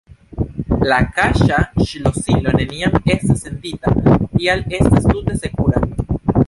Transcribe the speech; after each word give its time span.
La 0.91 0.95
kaŝa 1.17 1.59
ŝlosilo 1.91 2.55
neniam 2.61 2.99
estas 3.17 3.45
sendita, 3.45 3.95
tial 4.35 4.69
estas 4.81 5.11
tute 5.13 5.41
sekura. 5.45 5.89